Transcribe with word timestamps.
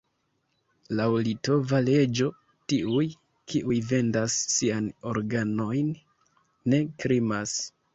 Laŭ 0.99 1.05
litova 1.27 1.81
leĝo 1.89 2.31
tiuj, 2.73 3.05
kiuj 3.53 3.79
vendas 3.93 4.41
sian 4.57 4.93
organojn, 5.17 5.97
ne 6.75 6.87
krimas. 7.01 7.61